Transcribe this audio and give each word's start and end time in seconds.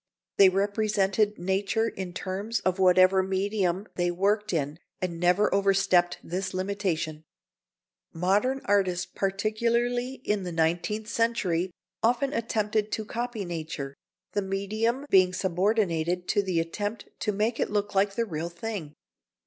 #They 0.39 0.49
represented 0.49 1.37
nature 1.37 1.87
in 1.87 2.11
terms 2.13 2.59
of 2.61 2.79
whatever 2.79 3.21
medium 3.21 3.85
they 3.97 4.09
worked 4.09 4.51
in, 4.51 4.79
and 4.99 5.19
never 5.19 5.53
overstepped 5.53 6.17
this 6.23 6.55
limitation#. 6.55 7.23
Modern 8.11 8.61
artists, 8.65 9.05
particularly 9.05 10.15
in 10.25 10.41
the 10.41 10.51
nineteenth 10.51 11.07
century, 11.07 11.69
often 12.01 12.33
attempted 12.33 12.91
to 12.93 13.05
#copy 13.05 13.45
nature#, 13.45 13.93
the 14.31 14.41
medium 14.41 15.05
being 15.11 15.33
subordinated 15.33 16.27
to 16.29 16.41
the 16.41 16.59
attempt 16.59 17.07
to 17.19 17.31
make 17.31 17.59
it 17.59 17.69
look 17.69 17.93
like 17.93 18.15
the 18.15 18.25
real 18.25 18.49
thing. 18.49 18.95